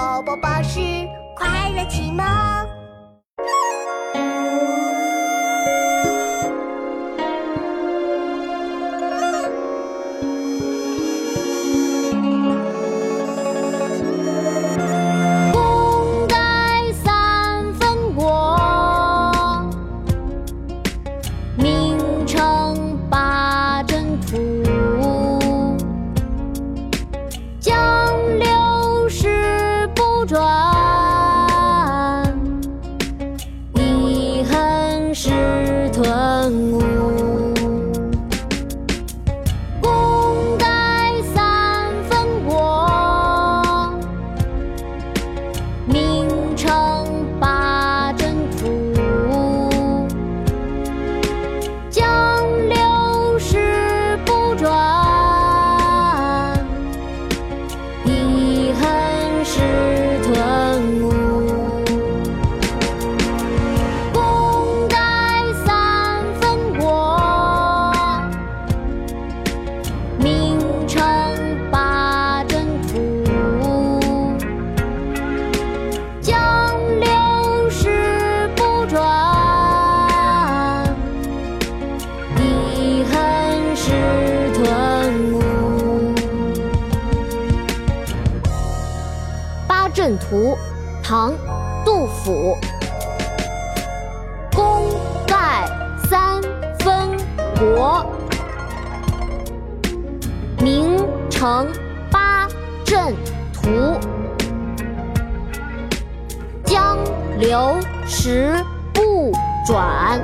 [0.00, 0.80] 宝宝巴士
[1.34, 2.79] 快乐启蒙。
[89.92, 90.56] 阵图》，
[91.02, 91.32] 唐·
[91.84, 92.56] 杜甫。
[94.52, 94.88] 功
[95.26, 95.66] 盖
[96.08, 96.40] 三
[96.80, 97.16] 分
[97.58, 98.04] 国，
[100.62, 100.96] 名
[101.30, 101.66] 成
[102.10, 102.48] 八
[102.84, 103.14] 阵
[103.52, 103.98] 图。
[106.64, 106.98] 江
[107.38, 108.54] 流石
[108.92, 109.32] 不
[109.66, 110.20] 转。